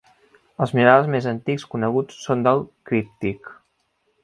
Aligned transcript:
Els 0.65 0.71
minerals 0.77 1.09
més 1.15 1.27
antics 1.33 1.67
coneguts 1.75 2.17
són 2.25 2.43
del 2.49 2.65
Críptic. 2.91 3.55